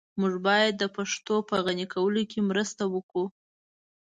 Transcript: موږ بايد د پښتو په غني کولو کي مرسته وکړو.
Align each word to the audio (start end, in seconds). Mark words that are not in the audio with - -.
موږ 0.19 0.33
بايد 0.45 0.73
د 0.77 0.83
پښتو 0.95 1.35
په 1.49 1.55
غني 1.65 1.85
کولو 1.93 2.21
کي 2.31 2.39
مرسته 2.49 2.83
وکړو. 2.93 3.25